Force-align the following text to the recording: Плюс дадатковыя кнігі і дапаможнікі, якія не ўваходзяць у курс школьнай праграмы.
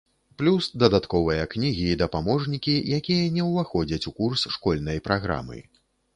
Плюс 0.41 0.69
дадатковыя 0.83 1.43
кнігі 1.51 1.85
і 1.89 1.97
дапаможнікі, 2.03 2.73
якія 2.99 3.29
не 3.37 3.47
ўваходзяць 3.51 4.01
у 4.13 4.17
курс 4.23 4.41
школьнай 4.57 4.97
праграмы. 5.11 5.63